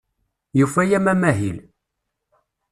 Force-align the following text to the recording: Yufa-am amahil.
Yufa-am 0.57 1.05
amahil. 1.13 1.57